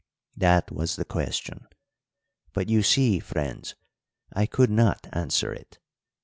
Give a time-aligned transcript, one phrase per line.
[0.35, 1.67] "That was the question;
[2.53, 3.75] but, you see, friends,
[4.33, 5.77] I could not answer it.